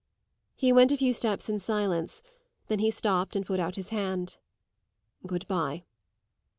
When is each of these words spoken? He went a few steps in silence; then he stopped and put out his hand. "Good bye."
He 0.55 0.73
went 0.73 0.91
a 0.91 0.97
few 0.97 1.13
steps 1.13 1.47
in 1.47 1.59
silence; 1.59 2.23
then 2.69 2.79
he 2.79 2.89
stopped 2.89 3.35
and 3.35 3.45
put 3.45 3.59
out 3.59 3.75
his 3.75 3.89
hand. 3.89 4.37
"Good 5.27 5.47
bye." 5.47 5.83